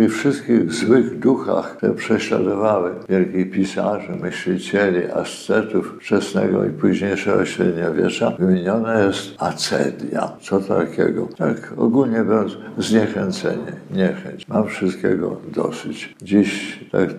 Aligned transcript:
tych 0.00 0.14
wszystkich 0.14 0.72
złych 0.72 1.18
duchach, 1.18 1.76
które 1.76 1.94
prześladowały 1.94 2.90
wielkich 3.08 3.50
pisarzy, 3.50 4.12
myślicieli, 4.22 5.10
ascetów 5.14 5.96
wczesnego 6.00 6.64
i 6.64 6.70
późniejszego 6.70 7.44
średniowiecza, 7.44 8.30
wymieniona 8.30 9.00
jest 9.00 9.34
acedia. 9.38 10.32
Co 10.42 10.60
takiego? 10.60 11.28
Tak 11.38 11.72
ogólnie 11.76 12.24
biorąc, 12.24 12.52
zniechęcenie, 12.78 13.72
niechęć. 13.90 14.48
Mam 14.48 14.66
wszystkiego 14.66 15.36
dosyć. 15.54 16.14
Dziś 16.22 16.78
tak 16.92 17.10
y, 17.10 17.14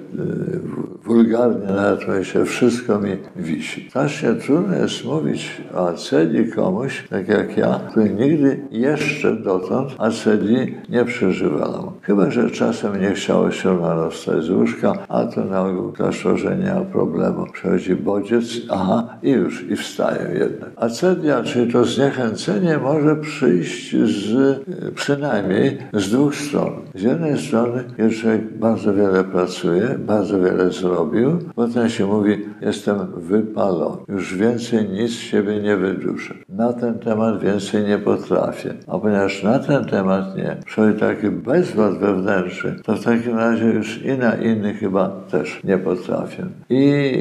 wulgarnie 1.04 1.68
nawet 1.68 2.27
się 2.27 2.45
wszystko 2.45 3.00
mi 3.00 3.18
wisi. 3.36 3.89
Strasznie 3.89 4.34
trudno 4.34 4.75
jest 4.75 5.05
mówić 5.05 5.61
o 5.73 5.89
acedii 5.89 6.52
komuś, 6.52 7.04
tak 7.09 7.27
jak 7.27 7.57
ja, 7.57 7.79
który 7.89 8.09
nigdy 8.09 8.59
jeszcze 8.71 9.36
dotąd 9.36 9.91
acedii 9.98 10.75
nie 10.89 11.05
przeżywano. 11.05 11.93
Chyba, 12.02 12.32
że 12.32 12.52
czasem 12.71 13.01
nie 13.01 13.13
chciało 13.13 13.51
się 13.51 13.81
rano 13.81 14.09
wstać 14.09 14.43
z 14.43 14.49
łóżka, 14.49 14.93
a 15.09 15.23
to 15.23 15.45
na 15.45 15.61
ogół 15.61 15.91
klasztor, 15.91 16.38
że 16.38 16.57
nie 16.57 16.73
ma 16.73 16.81
problemu. 16.81 17.45
Przechodzi 17.53 17.95
bodziec, 17.95 18.45
aha, 18.70 19.17
i 19.23 19.30
już, 19.30 19.63
i 19.70 19.75
wstają 19.75 20.34
jednak. 20.34 20.70
Acedia, 20.75 21.44
czyli 21.44 21.73
to 21.73 21.85
zniechęcenie, 21.85 22.77
może 22.77 23.16
przyjść 23.16 23.95
z, 23.95 24.59
przynajmniej 24.95 25.77
z 25.94 26.11
dwóch 26.11 26.35
stron. 26.35 26.71
Z 26.95 27.02
jednej 27.02 27.39
strony, 27.39 27.84
człowiek 28.21 28.57
bardzo 28.57 28.94
wiele 28.94 29.23
pracuje, 29.23 29.95
bardzo 29.99 30.39
wiele 30.39 30.72
zrobił, 30.72 31.39
potem 31.55 31.89
się 31.89 32.05
mówi, 32.05 32.45
jestem 32.61 32.97
wypalony, 33.17 33.97
już 34.08 34.35
więcej 34.35 34.89
nic 34.89 35.11
z 35.11 35.19
siebie 35.19 35.61
nie 35.61 35.77
wyduszę. 35.77 36.33
Na 36.49 36.73
ten 36.73 36.99
temat 36.99 37.44
więcej 37.44 37.83
nie 37.83 37.97
potrafię. 37.97 38.73
A 38.88 38.97
ponieważ 38.97 39.44
na 39.44 39.59
ten 39.59 39.85
temat 39.85 40.38
nie, 40.38 40.58
przychodzi 40.66 40.99
taki 40.99 41.30
bezwład 41.30 41.97
wewnętrzny, 41.97 42.60
to 42.83 42.95
w 42.95 43.03
takim 43.03 43.38
razie 43.38 43.65
już 43.65 44.01
i 44.03 44.17
na 44.17 44.35
innych 44.35 44.79
chyba 44.79 45.09
też 45.31 45.61
nie 45.63 45.77
potrafię. 45.77 46.45
I 46.69 47.13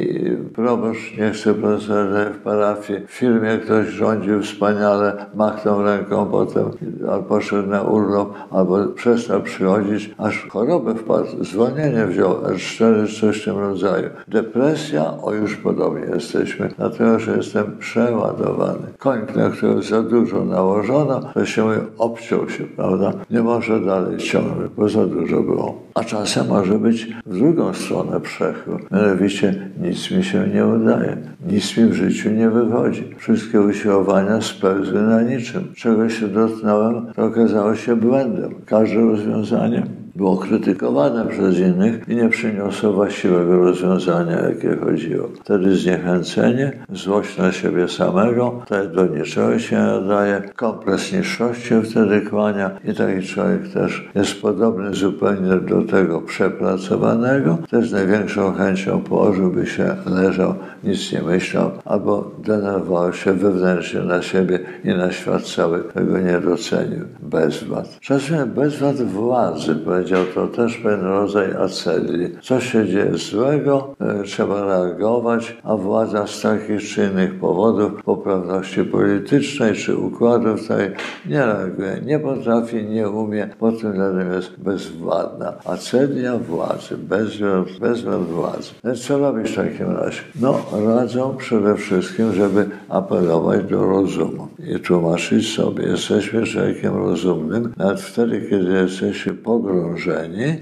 proboszcz 0.55 1.19
nie 1.19 1.31
chce 1.31 1.55
profesora 1.55 2.31
w 2.31 2.39
parafii, 2.39 3.01
w 3.07 3.11
firmie 3.11 3.59
ktoś 3.59 3.89
rządził 3.89 4.43
wspaniale, 4.43 5.27
machnął 5.35 5.83
ręką 5.83 6.27
potem, 6.27 6.65
albo 7.11 7.23
poszedł 7.23 7.69
na 7.69 7.83
urlop, 7.83 8.35
albo 8.51 8.87
przestał 8.87 9.43
przychodzić, 9.43 10.15
aż 10.19 10.49
chorobę 10.49 10.95
wpadł, 10.95 11.45
zwolnienie 11.45 12.07
wziął, 12.07 12.35
R4, 12.35 13.21
coś 13.21 13.43
w 13.43 13.45
tym 13.45 13.59
rodzaju. 13.59 14.09
Depresja, 14.29 15.15
o 15.23 15.33
już 15.33 15.57
podobnie 15.57 16.07
jesteśmy, 16.15 16.69
dlatego, 16.79 17.19
że 17.19 17.37
jestem 17.37 17.79
przeładowany. 17.79 18.87
Koń, 18.99 19.21
na 19.37 19.51
którego 19.51 19.83
za 19.83 20.03
dużo 20.03 20.45
nałożono, 20.45 21.21
to 21.35 21.45
się 21.45 21.71
obciął 21.99 22.49
się, 22.49 22.65
prawda? 22.65 23.13
Nie 23.31 23.43
może 23.43 23.81
dalej 23.81 24.19
ciągnąć, 24.19 24.71
bo 24.77 24.89
za 24.89 25.07
dużo 25.07 25.20
było. 25.27 25.83
A 25.95 26.05
czasem 26.05 26.49
może 26.49 26.79
być 26.79 27.09
w 27.27 27.39
drugą 27.39 27.75
stronę 27.75 28.21
przechód. 28.21 28.91
Mianowicie 28.91 29.71
nic 29.83 30.11
mi 30.11 30.25
się 30.25 30.49
nie 30.55 30.67
udaje. 30.67 31.17
Nic 31.47 31.77
mi 31.77 31.85
w 31.85 31.95
życiu 31.95 32.31
nie 32.31 32.51
wychodzi. 32.51 33.15
Wszystkie 33.19 33.61
usiłowania 33.61 34.41
spełzły 34.41 35.03
na 35.03 35.23
niczym. 35.23 35.73
Czego 35.77 36.09
się 36.09 36.29
dotknąłem, 36.29 37.07
to 37.17 37.25
okazało 37.25 37.75
się 37.75 37.97
błędem. 37.97 38.55
Każde 38.67 39.01
rozwiązanie 39.01 39.83
było 40.15 40.37
krytykowane 40.37 41.27
przez 41.27 41.59
innych 41.59 42.09
i 42.09 42.17
nie 42.17 42.29
przyniosło 42.29 42.93
właściwego 42.93 43.57
rozwiązania, 43.59 44.41
jakie 44.41 44.77
chodziło. 44.77 45.29
Wtedy 45.41 45.77
zniechęcenie, 45.77 46.73
złość 46.93 47.39
na 47.39 47.53
siebie 47.53 47.89
samego, 47.89 48.61
wtedy 48.67 48.89
do 48.89 49.07
niczego 49.07 49.59
się 49.59 49.77
nadaje, 49.77 50.43
kompleks 50.57 51.13
niższości 51.13 51.75
wtedy 51.91 52.21
kłania 52.21 52.71
i 52.85 52.95
taki 52.95 53.27
człowiek 53.27 53.69
też 53.69 54.09
jest 54.15 54.43
podobny 54.43 54.95
zupełnie 54.95 55.57
do 55.57 55.83
tego 55.83 56.21
przepracowanego, 56.21 57.59
też 57.71 57.91
największą 57.91 58.53
chęcią 58.53 59.01
położyłby 59.01 59.67
się, 59.67 59.97
leżał, 60.07 60.55
nic 60.85 61.13
nie 61.13 61.23
myślał, 61.23 61.71
albo 61.85 62.31
denerwował 62.45 63.13
się 63.13 63.33
wewnętrznie 63.33 64.01
na 64.01 64.23
siebie 64.23 64.59
i 64.85 64.89
na 64.89 65.13
świat 65.13 65.43
cały, 65.43 65.85
tego 65.85 66.19
nie 66.19 66.39
docenił. 66.39 67.05
Bezwład. 67.23 67.99
Czasem 68.01 68.51
bezwład 68.51 68.97
władzy, 68.97 69.75
powiedział, 70.01 70.25
to 70.35 70.47
też 70.47 70.77
pewien 70.77 71.01
rodzaj 71.01 71.53
acedii. 71.53 72.31
Co 72.43 72.61
się 72.61 72.87
dzieje 72.87 73.17
złego, 73.17 73.95
e, 74.01 74.23
trzeba 74.23 74.65
reagować, 74.65 75.57
a 75.65 75.77
władza 75.77 76.27
z 76.27 76.41
takich 76.41 76.83
czy 76.83 77.07
innych 77.13 77.41
powodów, 77.41 78.03
poprawności 78.05 78.85
politycznej 78.85 79.75
czy 79.75 79.97
układów 79.97 80.69
tej 80.69 80.91
nie 81.27 81.47
reaguje, 81.47 82.01
nie 82.05 82.19
potrafi, 82.19 82.85
nie 82.85 83.09
umie, 83.09 83.49
po 83.59 83.73
tym 83.73 83.93
względem 83.93 84.33
jest 84.33 84.61
bezwładna. 84.61 85.53
Acedia 85.65 86.39
władzy, 86.39 86.97
bezwład, 86.97 87.79
bezwład 87.81 88.23
władzy. 88.23 88.71
Więc 88.85 89.07
co 89.07 89.19
robić 89.19 89.51
w 89.53 89.57
takim 89.57 89.97
razie? 89.97 90.21
No, 90.41 90.61
radzą 90.87 91.37
przede 91.37 91.77
wszystkim, 91.77 92.33
żeby 92.33 92.69
apelować 92.89 93.65
do 93.65 93.87
rozumu 93.87 94.49
i 94.77 94.81
tłumaczyć 94.81 95.55
sobie, 95.55 95.85
jesteśmy 95.85 96.47
człowiekiem 96.47 96.97
rozumnym, 96.97 97.73
nawet 97.77 98.01
wtedy, 98.01 98.47
kiedy 98.51 98.73
jesteśmy 98.73 99.35
pogrążeni 99.35 99.90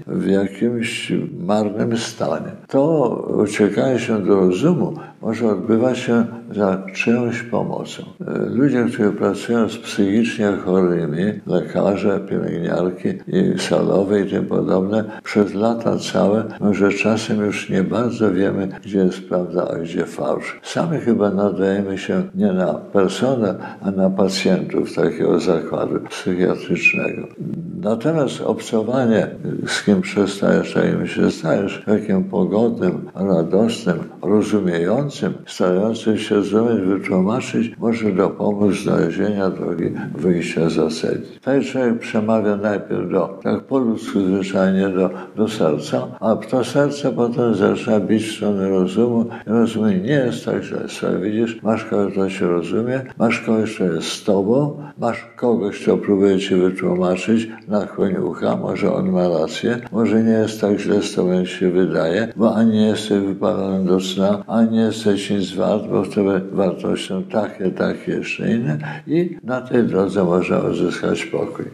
w 0.07 0.27
jakimś 0.27 1.13
marnym 1.39 1.97
stanie. 1.97 2.51
To 2.67 3.09
uciekanie 3.43 3.99
się 3.99 4.25
do 4.25 4.35
rozumu 4.35 4.93
może 5.21 5.47
odbywać 5.47 5.97
się 5.97 6.25
za 6.55 6.83
czyjąś 6.93 7.43
pomocą. 7.43 8.03
Ludzie, 8.47 8.83
którzy 8.83 9.11
pracują 9.11 9.69
z 9.69 9.77
psychicznie 9.77 10.51
chorymi, 10.65 11.23
lekarze, 11.47 12.19
pielęgniarki 12.29 13.09
i 13.27 13.59
salowe 13.59 14.21
i 14.21 14.29
tym 14.29 14.45
podobne, 14.45 15.03
przez 15.23 15.53
lata 15.53 15.97
całe, 15.97 16.43
może 16.59 16.89
czasem 16.89 17.45
już 17.45 17.69
nie 17.69 17.83
bardzo 17.83 18.31
wiemy, 18.31 18.67
gdzie 18.83 18.99
jest 18.99 19.29
prawda, 19.29 19.67
a 19.73 19.75
gdzie 19.75 20.05
fałsz. 20.05 20.59
Sami 20.63 20.97
chyba 20.97 21.29
nadajemy 21.29 21.97
się 21.97 22.23
nie 22.35 22.53
na 22.53 22.73
personę, 22.73 23.55
a 23.81 23.91
na 23.91 24.09
pacjentów 24.09 24.95
takiego 24.95 25.39
zakładu 25.39 25.99
psychiatrycznego. 26.09 27.27
Natomiast 27.81 28.41
obcowanie, 28.41 29.18
z 29.67 29.83
kim 29.83 30.01
przestajesz, 30.01 30.73
takim 30.73 31.07
się 31.07 31.31
stajesz, 31.31 31.83
takim 31.85 32.23
pogodnym, 32.23 33.09
radosnym, 33.15 33.97
rozumiejącym, 34.21 35.33
starającym 35.45 36.17
się 36.17 36.43
zrozumieć, 36.43 36.87
wytłumaczyć, 36.87 37.71
może 37.77 38.11
dopomóc 38.11 38.75
znalezienia 38.75 39.49
drogi 39.49 39.91
wyjścia 40.17 40.69
z 40.69 40.79
asedii. 40.79 41.39
Taki 41.41 41.65
człowiek 41.65 41.99
przemawia 41.99 42.55
najpierw 42.55 43.11
do, 43.11 43.39
tak 43.43 43.63
po 43.63 43.77
ludzku 43.77 44.19
zwyczajnie, 44.21 44.89
do, 44.89 45.09
do 45.35 45.47
serca, 45.47 46.07
a 46.19 46.35
to 46.35 46.63
serce 46.63 47.11
potem 47.11 47.55
zaczyna 47.55 47.99
bić 47.99 48.23
w 48.23 48.35
stronę 48.35 48.69
rozumu 48.69 49.25
i 49.47 49.49
rozumie, 49.49 49.99
nie 49.99 50.13
jest 50.25 50.45
tak 50.45 50.63
źle. 50.63 51.19
Widzisz, 51.21 51.63
masz 51.63 51.85
kogoś, 51.85 52.13
kto 52.13 52.29
się 52.29 52.47
rozumie, 52.47 53.01
masz 53.17 53.39
kogoś, 53.39 53.75
kto 53.75 53.83
jest 53.83 54.07
z 54.07 54.23
tobą, 54.23 54.83
masz 54.97 55.27
kogoś, 55.35 55.83
kto 55.83 55.97
próbuje 55.97 56.39
ci 56.39 56.55
wytłumaczyć, 56.55 57.47
nakłoń 57.67 58.15
ucha, 58.15 58.55
może 58.55 58.93
on 58.93 59.08
ma 59.09 59.27
rację, 59.27 59.79
może 59.91 60.23
nie 60.23 60.31
jest 60.31 60.61
tak 60.61 60.79
źle 60.79 61.01
z 61.01 61.15
tobą, 61.15 61.45
się 61.45 61.71
wydaje, 61.71 62.33
bo 62.35 62.55
ani 62.55 62.71
nie 62.71 62.87
jesteś 62.87 63.19
wypalony 63.19 63.85
do 63.85 63.99
sna, 63.99 64.43
ani 64.47 64.71
nie 64.71 64.81
jesteś 64.81 65.29
nic 65.29 65.51
wart, 65.51 65.87
bo 65.87 66.03
w 66.03 66.15
tobie 66.15 66.41
wartością 66.51 67.23
takie, 67.23 67.71
takie, 67.71 68.11
jeszcze 68.11 68.51
inne 68.51 68.77
i 69.07 69.37
na 69.43 69.61
tej 69.61 69.83
drodze 69.83 70.23
można 70.23 70.59
uzyskać 70.59 71.25
pokój. 71.25 71.65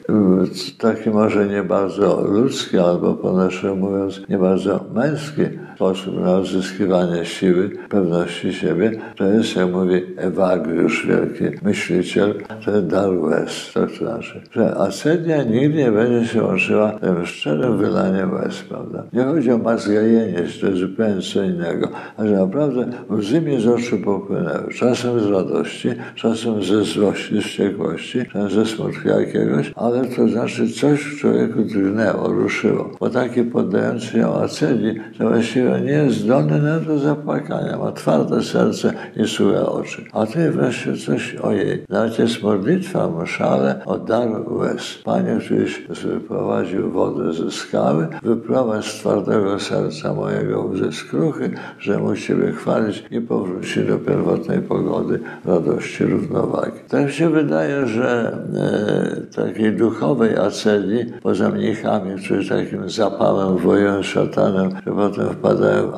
Taki 0.80 1.10
może 1.10 1.48
nie 1.48 1.64
bardzo 1.64 2.22
ludzki, 2.22 2.78
albo 2.78 3.14
po 3.14 3.34
naszemu 3.34 3.76
mówiąc, 3.76 4.22
nie 4.30 4.38
bardzo 4.38 4.86
męski 4.94 5.42
sposób 5.76 6.22
na 6.22 6.38
uzyskiwanie 6.38 7.26
siły, 7.26 7.70
pewności 7.90 8.54
siebie, 8.54 8.92
to 9.16 9.26
jest, 9.26 9.56
jak 9.56 9.72
mówi 9.72 10.02
Ewagriusz, 10.18 11.08
wielki 11.08 11.66
myśliciel, 11.66 12.34
to 12.66 12.72
jest 12.72 12.88
dar 12.88 13.14
łez, 13.14 13.72
to 13.74 13.88
znaczy, 13.88 14.42
że 14.52 14.76
ascedia 14.76 15.44
nigdy 15.44 15.78
nie 15.78 15.92
będzie 15.92 16.28
się 16.28 16.44
łączyła 16.44 16.92
tym 16.92 17.26
szczerym 17.26 17.78
wylaniem 17.78 18.34
łez, 18.34 18.64
prawda? 18.70 19.04
Nie 19.14 19.24
chodzi 19.24 19.52
o 19.52 19.58
mazgajenie, 19.58 20.44
to 20.62 20.68
jest 20.68 20.80
zupełnie 20.80 21.22
co 21.22 21.44
innego, 21.44 21.90
a 22.18 22.26
że 22.26 22.32
naprawdę 22.32 22.88
łzy 23.10 23.42
mi 23.42 23.62
z 23.62 23.68
oczu 23.68 23.98
popłynęły, 23.98 24.74
czasem 24.74 25.20
z 25.20 25.26
radości, 25.26 25.90
czasem 26.16 26.64
ze 26.64 26.84
złości, 26.84 27.42
z 27.42 27.44
wściekłości, 27.44 28.26
czasem 28.26 28.50
ze 28.50 28.66
smutku 28.66 29.08
jakiegoś, 29.08 29.72
ale 29.76 30.06
to 30.06 30.28
znaczy 30.28 30.70
coś 30.70 31.00
w 31.00 31.20
człowieku 31.20 31.64
drgnęło, 31.64 32.28
ruszyło, 32.28 32.92
bo 33.00 33.10
taki 33.10 33.44
poddający 33.44 34.18
ją 34.18 34.36
acedii, 34.36 35.00
to 35.18 35.30
właściwie 35.30 35.65
właściwie 35.66 35.92
nie 35.92 36.04
jest 36.04 36.18
zdolny 36.18 36.62
nawet 36.62 36.84
do 36.84 37.00
zapłakania. 37.00 37.78
Ma 37.78 37.92
twarde 37.92 38.44
serce 38.44 38.94
i 39.16 39.28
suche 39.28 39.66
oczy. 39.66 40.06
A 40.14 40.26
ty 40.26 40.52
wreszcie 40.52 40.98
coś 40.98 41.36
ojej. 41.36 41.84
Nawet 41.90 42.20
jest 42.20 42.44
modlitwa 42.44 43.10
mszale 43.24 43.82
o 43.86 43.98
dar 43.98 44.28
łez. 44.48 45.00
Panie, 45.04 45.38
któryś 45.46 45.82
wyprowadził 46.04 46.92
wodę 46.92 47.34
ze 47.34 47.52
skały, 47.52 48.08
wyprowadź 48.24 48.86
z 48.86 49.00
twardego 49.00 49.60
serca 49.60 50.14
mojego 50.14 50.62
łzy 50.62 50.92
skruchy, 50.92 51.52
że 51.80 51.98
mu 51.98 52.16
Ciebie 52.16 52.52
chwalić 52.52 53.04
i 53.12 53.22
powróci 53.22 53.84
do 53.84 53.98
pierwotnej 53.98 54.62
pogody, 54.62 55.20
radości, 55.46 56.06
równowagi. 56.06 56.80
Tak 56.90 57.12
się 57.12 57.30
wydaje, 57.30 57.88
że 57.88 58.38
e, 58.56 59.36
takiej 59.36 59.74
duchowej 59.74 60.38
aceli, 60.38 61.06
poza 61.24 61.50
mnichami, 61.50 62.16
którzy 62.16 62.50
takim 62.50 62.90
zapałem 62.90 63.58
wojują 63.58 64.04
szatanem, 64.04 64.70
że 64.86 64.94
potem 64.94 65.36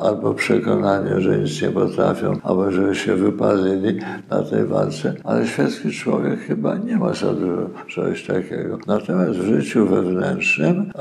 albo 0.02 0.34
przekonanie, 0.34 1.20
że 1.20 1.38
nic 1.38 1.62
nie 1.62 1.68
potrafią, 1.68 2.38
albo 2.42 2.70
żeby 2.70 2.94
się 2.94 3.14
wypalili 3.14 3.98
na 4.30 4.42
tej 4.42 4.64
walce, 4.64 5.14
ale 5.24 5.46
świecki 5.46 5.90
człowiek 5.90 6.40
chyba 6.40 6.76
nie 6.76 6.96
ma 6.96 7.14
za 7.14 7.32
dużo 7.32 7.70
czegoś 7.86 8.26
takiego. 8.26 8.78
Natomiast 8.86 9.38
w 9.38 9.44
życiu 9.44 9.86
wewnętrznym, 9.86 10.92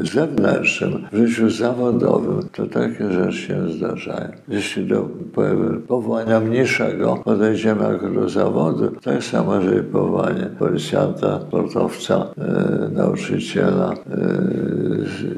zewnętrznym, 0.00 1.06
w 1.12 1.16
życiu 1.16 1.50
zawodowym, 1.50 2.48
to 2.52 2.66
takie 2.66 3.12
rzeczy 3.12 3.38
się 3.38 3.68
zdarzają. 3.68 4.28
Jeśli 4.48 4.86
do 4.86 5.08
powołania 5.88 6.40
mniejszego 6.40 7.16
podejdziemy 7.24 7.92
jako 7.92 8.08
do 8.08 8.28
zawodu, 8.28 8.90
tak 9.04 9.24
samo, 9.24 9.62
że 9.62 9.82
powołanie 9.82 10.46
policjanta, 10.58 11.40
sportowca, 11.40 12.26
e, 12.38 12.88
nauczyciela, 12.92 13.92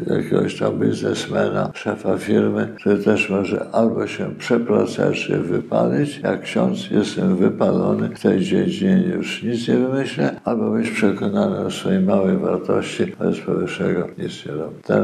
e, 0.08 0.14
jakiegoś 0.16 0.58
tam 0.58 0.78
biznesmena, 0.78 1.70
szefa 1.74 2.18
firmy, 2.18 2.53
który 2.76 2.98
też 2.98 3.30
może 3.30 3.66
albo 3.72 4.06
się 4.06 4.34
przepracować, 4.38 5.20
czy 5.20 5.38
wypalić. 5.38 6.20
Jak 6.22 6.42
ksiądz 6.42 6.90
jestem 6.90 7.36
wypalony 7.36 8.08
w 8.08 8.20
tej 8.20 8.40
dziedzinie, 8.40 9.04
już 9.14 9.42
nic 9.42 9.68
nie 9.68 9.74
wymyślę, 9.74 10.40
albo 10.44 10.70
być 10.70 10.90
przekonany 10.90 11.58
o 11.58 11.70
swojej 11.70 12.00
małej 12.00 12.36
wartości, 12.36 13.12
bez 13.20 13.40
powyższego 13.40 14.08
nic 14.18 14.46
nie 14.46 14.52
robię. 14.52 14.76
Ten 14.86 15.02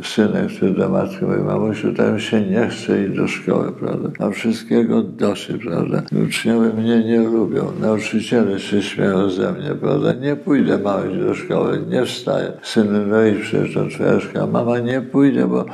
e, 0.00 0.04
synek, 0.04 0.46
który 0.56 0.70
do 0.70 0.88
matki 0.88 1.24
mówi, 1.24 1.40
mamusiu, 1.40 1.94
tam 1.94 2.20
się 2.20 2.40
nie 2.40 2.68
chce 2.68 3.04
iść 3.04 3.16
do 3.16 3.28
szkoły, 3.28 3.72
prawda? 3.72 4.08
A 4.18 4.30
wszystkiego 4.30 5.02
dosyć, 5.02 5.64
prawda? 5.64 6.02
Uczniowie 6.26 6.68
mnie 6.68 7.04
nie 7.04 7.20
lubią, 7.20 7.72
nauczyciele 7.80 8.60
się 8.60 8.82
śmieją 8.82 9.30
ze 9.30 9.52
mnie, 9.52 9.74
prawda? 9.80 10.12
Nie 10.12 10.36
pójdę 10.36 10.78
mały 10.78 11.16
do 11.16 11.34
szkoły, 11.34 11.84
nie 11.88 12.06
wstaję. 12.06 12.52
Synu, 12.62 13.06
no 13.06 13.26
idź 13.26 13.38
przecież 13.40 13.74
do 13.74 13.88
twojego 13.88 14.46
Mama, 14.52 14.78
nie 14.78 15.00
pójdę, 15.00 15.46
bo 15.46 15.64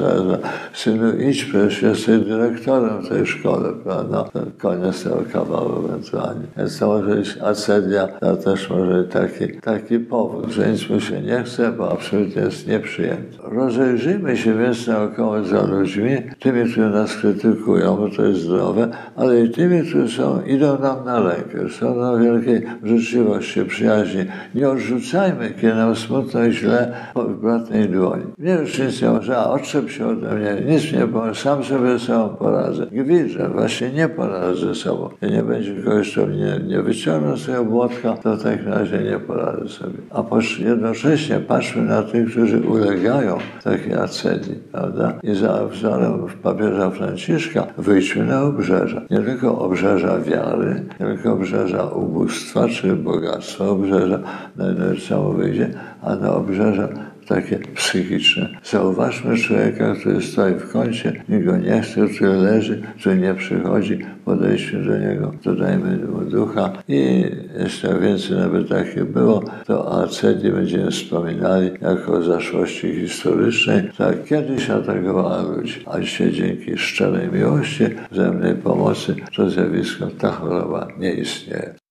atmosfera. 0.00 0.38
Synu, 0.72 1.18
idź 1.18 1.44
przecież, 1.44 1.82
jesteś 1.82 2.20
dyrektorem 2.20 3.06
tej 3.06 3.26
szkole, 3.26 3.68
prawda? 3.84 4.24
To 4.24 4.40
koniec 4.58 5.04
tego 5.04 5.22
kawału 5.32 5.84
ewentualnie. 5.86 6.46
Więc 6.56 6.78
to 6.78 6.86
może 6.86 7.14
być 7.16 7.38
acedia, 7.42 8.08
to 8.08 8.36
też 8.36 8.70
może 8.70 9.02
być 9.02 9.12
taki, 9.12 9.60
taki 9.60 9.98
powód, 9.98 10.50
że 10.50 10.72
nic 10.72 10.90
mu 10.90 11.00
się 11.00 11.20
nie 11.20 11.42
chce, 11.42 11.72
bo 11.72 11.92
absolutnie 11.92 12.42
jest 12.42 12.68
nieprzyjemny. 12.68 13.24
Rozejrzyjmy 13.42 14.36
się 14.36 14.58
więc 14.58 14.86
naokoło 14.86 15.44
za 15.44 15.62
ludźmi, 15.62 16.16
tymi, 16.40 16.64
którzy 16.64 16.90
nas 16.90 17.16
krytykują, 17.16 17.96
bo 17.96 18.10
to 18.10 18.24
jest 18.24 18.40
zdrowe, 18.40 18.88
ale 19.16 19.40
i 19.40 19.50
tymi, 19.50 19.88
którzy 19.88 20.16
są, 20.16 20.42
idą 20.42 20.78
nam 20.78 21.04
na 21.04 21.20
rękę, 21.20 21.68
są 21.80 21.94
na 21.94 22.16
wielkiej 22.16 22.62
życzliwości, 22.82 23.64
przyjaźni. 23.64 24.24
Nie 24.54 24.68
odrzucajmy, 24.68 25.50
kiedy 25.60 25.74
nam 25.74 25.96
smutno 25.96 26.44
i 26.44 26.52
źle 26.52 26.94
w 27.16 27.40
bratnej 27.40 27.88
dłoni. 27.88 28.24
Nie 28.38 28.52
już 28.52 28.78
nic 28.78 29.02
nie 29.02 29.08
może, 29.10 29.36
a 29.36 29.50
odczep 29.50 29.83
się 29.90 30.06
ode 30.06 30.34
mnie, 30.34 30.56
nic 30.66 30.92
nie 30.92 31.34
sam 31.34 31.64
sobie 31.64 31.98
sobą 31.98 32.28
poradzę. 32.28 32.86
Widzę, 32.92 33.48
właśnie 33.48 33.90
nie 33.90 34.08
poradzę 34.08 34.56
ze 34.56 34.74
sobą. 34.74 35.08
I 35.22 35.32
nie 35.32 35.42
będzie 35.42 35.74
kogoś, 35.82 36.12
kto 36.12 36.26
mnie 36.26 36.60
nie 36.66 36.82
wyciągnął 36.82 37.36
z 37.36 37.46
tego 37.46 37.64
błotka, 37.64 38.16
to 38.16 38.36
w 38.36 38.42
takim 38.42 38.68
razie 38.68 38.98
nie 38.98 39.18
poradzę 39.18 39.68
sobie. 39.68 39.98
A 40.10 40.22
jednocześnie 40.58 41.40
patrzmy 41.40 41.82
na 41.82 42.02
tych, 42.02 42.30
którzy 42.30 42.60
ulegają 42.60 43.38
takiej 43.64 43.94
acedii, 43.94 44.54
prawda? 44.72 45.18
I 45.22 45.34
za 45.34 45.66
wzorem 45.66 46.26
papieża 46.42 46.90
Franciszka 46.90 47.66
wyjdźmy 47.78 48.24
na 48.24 48.42
obrzeża. 48.42 49.02
Nie 49.10 49.20
tylko 49.20 49.58
obrzeża 49.58 50.18
wiary, 50.18 50.84
nie 51.00 51.06
tylko 51.06 51.32
obrzeża 51.32 51.84
ubóstwa 51.84 52.68
czy 52.68 52.96
bogactwa, 52.96 53.68
obrzeża, 53.68 54.18
na 54.56 54.64
co 55.08 55.32
wyjdzie, 55.32 55.70
a 56.02 56.16
na 56.16 56.34
obrzeża 56.34 56.88
takie 57.28 57.58
psychiczne. 57.58 58.48
Zauważmy 58.64 59.36
człowieka, 59.36 59.94
który 60.00 60.22
stoi 60.22 60.54
w 60.54 60.72
kącie, 60.72 61.22
nikt 61.28 61.44
go 61.44 61.56
nie 61.56 61.80
chce, 61.80 62.08
który 62.08 62.34
leży, 62.34 62.82
który 63.00 63.16
nie 63.16 63.34
przychodzi, 63.34 63.98
podejdźmy 64.24 64.84
do 64.84 64.98
niego, 64.98 65.32
dodajmy 65.44 65.98
mu 65.98 66.20
ducha 66.20 66.72
i 66.88 67.24
jeszcze 67.58 68.00
więcej 68.00 68.36
nawet 68.36 68.68
takie 68.68 69.04
było, 69.04 69.44
to 69.66 69.86
o 69.86 70.02
Acedii 70.02 70.52
będziemy 70.52 70.90
wspominali 70.90 71.70
jako 71.80 72.22
zaszłości 72.22 72.94
historycznej, 73.00 73.90
tak 73.98 74.24
kiedyś 74.24 74.70
atakowała 74.70 75.42
ludzi, 75.42 75.84
a 75.86 76.00
dzisiaj 76.00 76.32
dzięki 76.32 76.78
szczerej 76.78 77.28
miłości, 77.32 77.84
wzajemnej 78.10 78.54
pomocy 78.54 79.16
to 79.36 79.50
zjawisko, 79.50 80.06
ta 80.18 80.30
choroba 80.30 80.88
nie 80.98 81.12
istnieje. 81.12 81.83